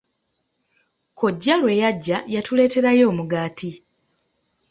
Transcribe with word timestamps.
Kkojja 1.11 1.53
lwe 1.59 1.73
yajja 1.81 2.17
yatuleeterayo 2.33 3.03
omugaati. 3.11 3.71